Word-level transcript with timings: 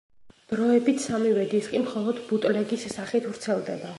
დროებით 0.53 1.03
სამივე 1.03 1.43
დისკი 1.51 1.83
მხოლოდ 1.83 2.23
ბუტლეგის 2.31 2.87
სახით 2.97 3.31
ვრცელდება. 3.35 3.89